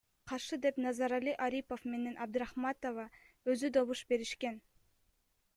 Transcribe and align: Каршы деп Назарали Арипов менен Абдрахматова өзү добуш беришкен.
Каршы 0.29 0.57
деп 0.61 0.77
Назарали 0.85 1.35
Арипов 1.49 1.85
менен 1.91 2.17
Абдрахматова 2.27 3.05
өзү 3.55 3.73
добуш 3.79 4.05
беришкен. 4.15 4.63